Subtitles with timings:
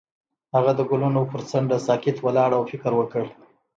[0.55, 3.23] هغه د ګلونه پر څنډه ساکت ولاړ او فکر وکړ.